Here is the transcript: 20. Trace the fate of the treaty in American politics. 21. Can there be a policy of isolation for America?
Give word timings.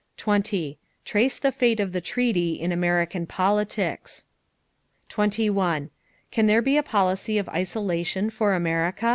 20. 0.17 0.79
Trace 1.05 1.37
the 1.37 1.51
fate 1.51 1.79
of 1.79 1.91
the 1.91 2.01
treaty 2.01 2.53
in 2.53 2.71
American 2.71 3.27
politics. 3.27 4.25
21. 5.09 5.91
Can 6.31 6.47
there 6.47 6.63
be 6.63 6.75
a 6.75 6.81
policy 6.81 7.37
of 7.37 7.47
isolation 7.49 8.31
for 8.31 8.55
America? 8.55 9.09